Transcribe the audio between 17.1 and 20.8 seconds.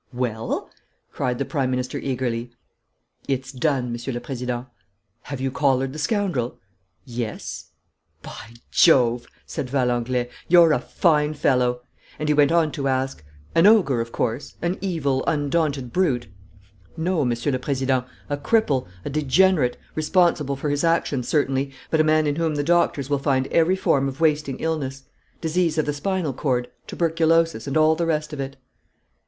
Monsieur le Président, a cripple, a degenerate, responsible for